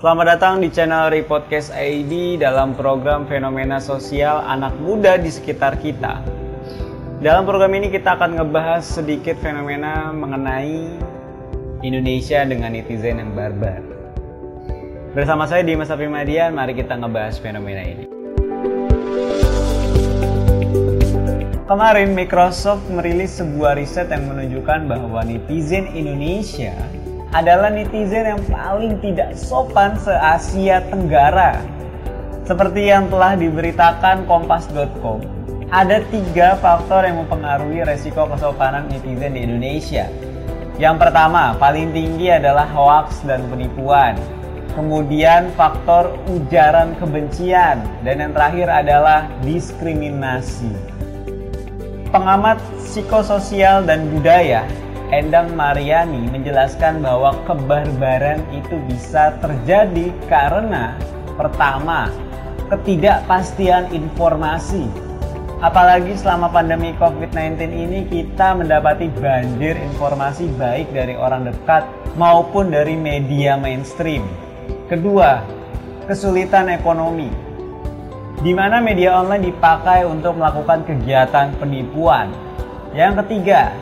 Selamat 0.00 0.32
datang 0.32 0.64
di 0.64 0.72
channel 0.72 1.12
Repodcast 1.12 1.76
ID 1.76 2.40
dalam 2.40 2.72
program 2.72 3.28
Fenomena 3.28 3.76
Sosial 3.84 4.40
Anak 4.48 4.72
Muda 4.80 5.20
di 5.20 5.28
sekitar 5.28 5.76
kita. 5.76 6.24
Dalam 7.20 7.44
program 7.44 7.68
ini 7.76 7.92
kita 7.92 8.16
akan 8.16 8.40
ngebahas 8.40 8.80
sedikit 8.80 9.36
fenomena 9.44 10.08
mengenai 10.08 10.88
Indonesia 11.84 12.40
dengan 12.48 12.72
netizen 12.72 13.20
yang 13.20 13.36
barbar. 13.36 13.84
Bersama 15.12 15.44
saya 15.44 15.68
Dimas 15.68 15.92
Apimadian, 15.92 16.56
mari 16.56 16.72
kita 16.72 16.96
ngebahas 16.96 17.36
fenomena 17.36 17.84
ini. 17.84 18.08
Kemarin 21.68 22.16
Microsoft 22.16 22.88
merilis 22.88 23.36
sebuah 23.36 23.76
riset 23.76 24.08
yang 24.08 24.32
menunjukkan 24.32 24.88
bahwa 24.88 25.20
netizen 25.28 25.92
Indonesia 25.92 26.72
adalah 27.30 27.70
netizen 27.70 28.26
yang 28.26 28.42
paling 28.50 28.98
tidak 28.98 29.38
sopan 29.38 29.94
se-Asia 30.02 30.82
Tenggara. 30.90 31.62
Seperti 32.42 32.90
yang 32.90 33.06
telah 33.06 33.38
diberitakan 33.38 34.26
kompas.com, 34.26 35.22
ada 35.70 36.02
tiga 36.10 36.58
faktor 36.58 37.06
yang 37.06 37.22
mempengaruhi 37.22 37.86
resiko 37.86 38.26
kesopanan 38.26 38.90
netizen 38.90 39.38
di 39.38 39.46
Indonesia. 39.46 40.10
Yang 40.74 40.96
pertama, 41.06 41.54
paling 41.54 41.94
tinggi 41.94 42.34
adalah 42.34 42.66
hoax 42.74 43.22
dan 43.22 43.46
penipuan. 43.46 44.18
Kemudian 44.74 45.54
faktor 45.54 46.14
ujaran 46.26 46.98
kebencian 46.98 47.86
dan 48.02 48.16
yang 48.18 48.32
terakhir 48.34 48.66
adalah 48.70 49.30
diskriminasi. 49.46 50.70
Pengamat 52.10 52.58
psikososial 52.82 53.86
dan 53.86 54.10
budaya 54.10 54.66
Endang 55.10 55.58
Mariani 55.58 56.30
menjelaskan 56.30 57.02
bahwa 57.02 57.34
kebarbaran 57.42 58.46
itu 58.54 58.78
bisa 58.86 59.34
terjadi 59.42 60.14
karena 60.30 60.94
pertama, 61.34 62.14
ketidakpastian 62.70 63.90
informasi. 63.90 64.86
Apalagi 65.58 66.14
selama 66.14 66.46
pandemi 66.54 66.94
COVID-19 66.94 67.58
ini 67.74 68.06
kita 68.06 68.54
mendapati 68.54 69.10
banjir 69.18 69.74
informasi 69.74 70.46
baik 70.54 70.94
dari 70.94 71.18
orang 71.18 71.50
dekat 71.50 71.90
maupun 72.14 72.70
dari 72.70 72.94
media 72.94 73.58
mainstream. 73.58 74.22
Kedua, 74.86 75.42
kesulitan 76.06 76.70
ekonomi. 76.70 77.34
Di 78.46 78.54
mana 78.54 78.78
media 78.78 79.18
online 79.18 79.50
dipakai 79.50 80.06
untuk 80.06 80.38
melakukan 80.38 80.86
kegiatan 80.86 81.50
penipuan. 81.58 82.30
Yang 82.94 83.26
ketiga, 83.26 83.74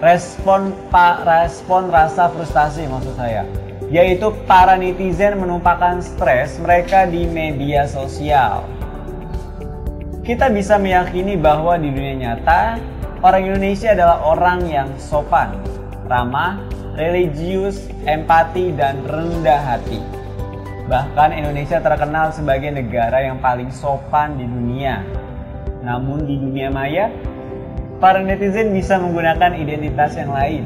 respon 0.00 0.72
pak 0.88 1.28
respon 1.28 1.92
rasa 1.92 2.32
frustasi 2.32 2.88
maksud 2.88 3.14
saya. 3.14 3.44
Yaitu 3.92 4.32
para 4.48 4.80
netizen 4.80 5.36
menumpahkan 5.36 6.00
stres 6.00 6.56
mereka 6.62 7.04
di 7.04 7.28
media 7.28 7.84
sosial. 7.84 8.64
Kita 10.24 10.48
bisa 10.48 10.78
meyakini 10.80 11.36
bahwa 11.36 11.76
di 11.76 11.90
dunia 11.90 12.16
nyata 12.16 12.78
orang 13.20 13.50
Indonesia 13.50 13.92
adalah 13.92 14.18
orang 14.24 14.60
yang 14.68 14.88
sopan 14.96 15.58
ramah 16.06 16.62
religius 16.94 17.90
empati 18.06 18.72
dan 18.72 19.04
rendah 19.04 19.58
hati. 19.58 20.00
Bahkan 20.86 21.30
Indonesia 21.34 21.78
terkenal 21.78 22.34
sebagai 22.34 22.72
negara 22.74 23.22
yang 23.22 23.38
paling 23.38 23.70
sopan 23.70 24.38
di 24.38 24.46
dunia. 24.46 25.02
Namun 25.86 26.26
di 26.26 26.34
dunia 26.34 26.68
maya 26.70 27.10
para 28.00 28.24
netizen 28.24 28.72
bisa 28.72 28.96
menggunakan 28.96 29.52
identitas 29.54 30.16
yang 30.16 30.32
lain. 30.32 30.64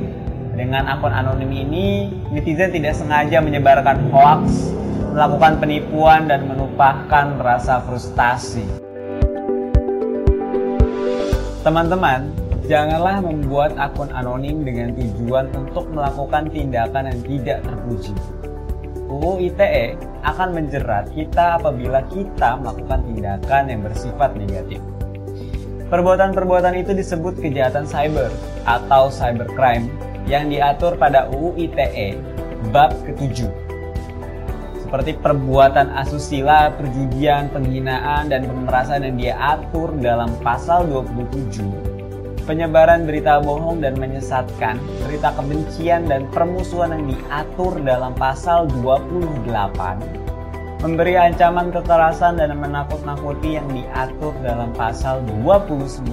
Dengan 0.54 0.86
akun 0.86 1.10
anonim 1.10 1.50
ini, 1.50 2.06
netizen 2.30 2.70
tidak 2.70 2.94
sengaja 2.94 3.42
menyebarkan 3.42 4.06
hoax, 4.14 4.70
melakukan 5.10 5.58
penipuan, 5.58 6.30
dan 6.30 6.46
menumpahkan 6.46 7.42
rasa 7.42 7.82
frustasi. 7.82 8.62
Teman-teman, 11.66 12.30
janganlah 12.70 13.18
membuat 13.18 13.74
akun 13.82 14.14
anonim 14.14 14.62
dengan 14.62 14.94
tujuan 14.94 15.50
untuk 15.58 15.90
melakukan 15.90 16.46
tindakan 16.54 17.10
yang 17.10 17.20
tidak 17.26 17.58
terpuji. 17.66 18.14
UU 19.10 19.50
ITE 19.50 19.98
akan 20.22 20.54
menjerat 20.54 21.10
kita 21.10 21.58
apabila 21.58 21.98
kita 22.14 22.62
melakukan 22.62 23.02
tindakan 23.10 23.62
yang 23.66 23.80
bersifat 23.82 24.30
negatif. 24.38 24.93
Perbuatan-perbuatan 25.92 26.80
itu 26.80 26.96
disebut 26.96 27.36
kejahatan 27.44 27.84
cyber 27.84 28.32
atau 28.64 29.12
cybercrime 29.12 29.92
yang 30.24 30.48
diatur 30.48 30.96
pada 30.96 31.28
UU 31.28 31.60
ITE 31.60 32.16
bab 32.72 32.96
ke-7. 33.04 33.44
Seperti 34.80 35.18
perbuatan 35.20 35.92
asusila, 35.92 36.72
perjudian, 36.72 37.52
penghinaan, 37.52 38.32
dan 38.32 38.48
pemerasan 38.48 39.04
yang 39.04 39.16
diatur 39.20 39.92
dalam 40.00 40.32
pasal 40.40 40.88
27 40.88 41.94
penyebaran 42.44 43.08
berita 43.08 43.40
bohong 43.40 43.80
dan 43.80 43.96
menyesatkan, 43.96 44.76
berita 45.08 45.32
kebencian 45.32 46.04
dan 46.04 46.28
permusuhan 46.28 46.92
yang 46.92 47.16
diatur 47.16 47.72
dalam 47.80 48.12
pasal 48.12 48.68
28 48.84 50.23
memberi 50.84 51.16
ancaman 51.16 51.72
kekerasan 51.72 52.36
dan 52.36 52.52
menakut-nakuti 52.60 53.56
yang 53.56 53.64
diatur 53.72 54.36
dalam 54.44 54.68
pasal 54.76 55.24
29, 55.40 56.12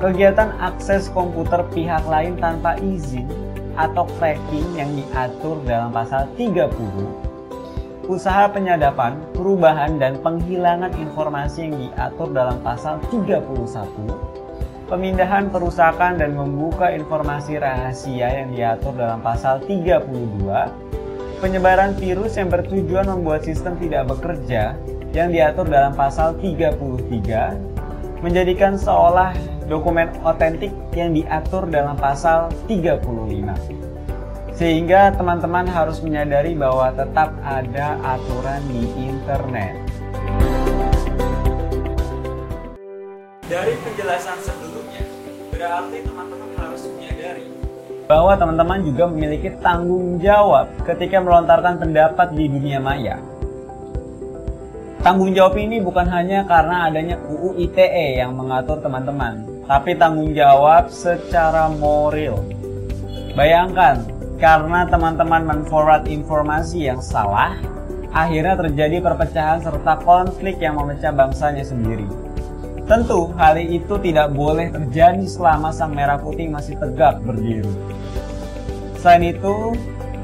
kegiatan 0.00 0.56
akses 0.64 1.12
komputer 1.12 1.60
pihak 1.68 2.00
lain 2.08 2.40
tanpa 2.40 2.80
izin 2.80 3.28
atau 3.76 4.08
tracking 4.16 4.64
yang 4.80 4.88
diatur 4.96 5.60
dalam 5.68 5.92
pasal 5.92 6.24
30, 6.40 8.08
usaha 8.08 8.48
penyadapan, 8.48 9.20
perubahan, 9.36 10.00
dan 10.00 10.16
penghilangan 10.24 10.96
informasi 10.96 11.68
yang 11.68 11.76
diatur 11.76 12.32
dalam 12.32 12.64
pasal 12.64 12.96
31, 13.12 14.88
pemindahan 14.88 15.52
perusakan 15.52 16.16
dan 16.16 16.32
membuka 16.32 16.96
informasi 16.96 17.60
rahasia 17.60 18.40
yang 18.40 18.56
diatur 18.56 18.96
dalam 18.96 19.20
pasal 19.20 19.60
32, 19.68 20.96
penyebaran 21.40 21.96
virus 21.96 22.36
yang 22.36 22.52
bertujuan 22.52 23.08
membuat 23.08 23.48
sistem 23.48 23.80
tidak 23.80 24.12
bekerja 24.12 24.76
yang 25.16 25.32
diatur 25.32 25.64
dalam 25.64 25.96
pasal 25.96 26.36
33 26.36 28.20
menjadikan 28.20 28.76
seolah 28.76 29.32
dokumen 29.64 30.12
otentik 30.20 30.68
yang 30.92 31.16
diatur 31.16 31.64
dalam 31.64 31.96
pasal 31.96 32.52
35. 32.68 33.56
Sehingga 34.52 35.16
teman-teman 35.16 35.64
harus 35.64 36.04
menyadari 36.04 36.52
bahwa 36.52 36.92
tetap 36.92 37.32
ada 37.40 37.96
aturan 38.04 38.60
di 38.68 38.84
internet. 39.08 39.72
Dari 43.48 43.74
penjelasan 43.80 44.38
sebelumnya, 44.44 45.02
berarti 45.48 46.04
teman-teman 46.04 46.59
bahwa 48.10 48.34
teman-teman 48.34 48.82
juga 48.82 49.06
memiliki 49.06 49.54
tanggung 49.62 50.18
jawab 50.18 50.66
ketika 50.82 51.22
melontarkan 51.22 51.78
pendapat 51.78 52.34
di 52.34 52.50
dunia 52.50 52.82
maya. 52.82 53.22
Tanggung 55.06 55.30
jawab 55.30 55.54
ini 55.62 55.78
bukan 55.78 56.10
hanya 56.10 56.42
karena 56.42 56.90
adanya 56.90 57.22
UU 57.22 57.54
ITE 57.70 58.18
yang 58.18 58.34
mengatur 58.34 58.82
teman-teman, 58.82 59.46
tapi 59.70 59.94
tanggung 59.94 60.34
jawab 60.34 60.90
secara 60.90 61.70
moral. 61.70 62.42
Bayangkan, 63.38 64.02
karena 64.42 64.90
teman-teman 64.90 65.46
menforward 65.46 66.10
informasi 66.10 66.90
yang 66.90 66.98
salah, 66.98 67.54
akhirnya 68.10 68.58
terjadi 68.58 68.98
perpecahan 68.98 69.62
serta 69.62 70.02
konflik 70.02 70.58
yang 70.58 70.82
memecah 70.82 71.14
bangsanya 71.14 71.62
sendiri. 71.62 72.10
Tentu, 72.90 73.30
hal 73.38 73.54
itu 73.62 74.02
tidak 74.02 74.34
boleh 74.34 74.66
terjadi 74.74 75.22
selama 75.30 75.70
sang 75.70 75.94
merah 75.94 76.18
putih 76.18 76.50
masih 76.50 76.74
tegak 76.74 77.22
berdiri. 77.22 77.70
Selain 79.00 79.32
itu, 79.32 79.72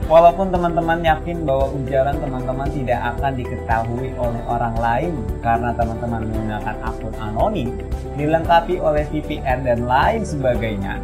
walaupun 0.04 0.52
teman-teman 0.52 1.00
yakin 1.00 1.48
bahwa 1.48 1.72
ujaran 1.80 2.20
teman-teman 2.20 2.68
tidak 2.76 3.00
akan 3.16 3.32
diketahui 3.32 4.12
oleh 4.20 4.42
orang 4.44 4.76
lain 4.76 5.12
karena 5.40 5.72
teman-teman 5.72 6.28
menggunakan 6.28 6.76
akun 6.84 7.14
anonim, 7.16 7.72
dilengkapi 8.20 8.76
oleh 8.76 9.08
VPN 9.08 9.64
dan 9.64 9.88
lain 9.88 10.28
sebagainya, 10.28 11.00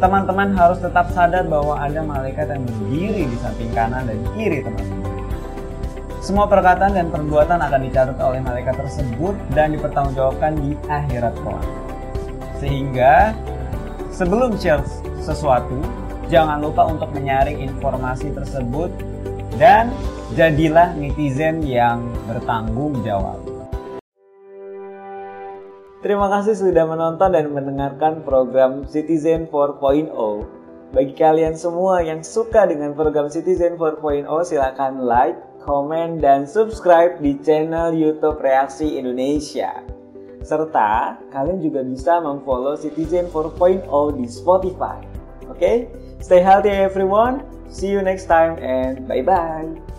teman-teman 0.00 0.56
harus 0.56 0.80
tetap 0.80 1.12
sadar 1.12 1.44
bahwa 1.44 1.76
ada 1.76 2.00
malaikat 2.00 2.48
yang 2.48 2.64
berdiri 2.64 3.28
di 3.28 3.36
samping 3.44 3.68
kanan 3.76 4.08
dan 4.08 4.16
kiri 4.32 4.64
teman-teman. 4.64 5.12
Semua 6.24 6.48
perkataan 6.48 6.96
dan 6.96 7.12
perbuatan 7.12 7.60
akan 7.60 7.80
dicatat 7.84 8.16
oleh 8.16 8.40
malaikat 8.40 8.80
tersebut 8.80 9.36
dan 9.52 9.76
dipertanggungjawabkan 9.76 10.56
di 10.56 10.72
akhirat 10.88 11.36
kelak. 11.44 11.68
Sehingga 12.64 13.36
sebelum 14.08 14.56
share 14.56 14.84
sesuatu, 15.20 15.99
jangan 16.30 16.62
lupa 16.62 16.86
untuk 16.86 17.10
menyaring 17.10 17.58
informasi 17.58 18.30
tersebut 18.30 18.88
dan 19.58 19.90
jadilah 20.38 20.94
netizen 20.94 21.58
yang 21.66 22.06
bertanggung 22.30 23.02
jawab. 23.02 23.42
Terima 26.00 26.32
kasih 26.32 26.56
sudah 26.56 26.88
menonton 26.88 27.34
dan 27.36 27.52
mendengarkan 27.52 28.24
program 28.24 28.88
Citizen 28.88 29.50
4.0. 29.52 30.14
Bagi 30.96 31.12
kalian 31.12 31.54
semua 31.60 32.00
yang 32.00 32.24
suka 32.24 32.64
dengan 32.64 32.96
program 32.96 33.28
Citizen 33.28 33.76
4.0, 33.76 34.24
silakan 34.48 35.04
like, 35.04 35.36
komen, 35.60 36.16
dan 36.18 36.48
subscribe 36.48 37.20
di 37.20 37.36
channel 37.44 37.92
YouTube 37.92 38.40
Reaksi 38.40 38.96
Indonesia. 38.96 39.84
Serta 40.40 41.20
kalian 41.28 41.60
juga 41.60 41.84
bisa 41.84 42.16
memfollow 42.24 42.80
Citizen 42.80 43.28
4.0 43.28 43.84
di 44.16 44.24
Spotify. 44.24 45.04
Oke, 45.52 45.60
okay? 45.60 45.76
Stay 46.20 46.40
healthy 46.40 46.70
everyone. 46.70 47.42
See 47.70 47.88
you 47.88 48.02
next 48.02 48.26
time 48.26 48.58
and 48.58 49.06
bye 49.08 49.22
bye. 49.22 49.89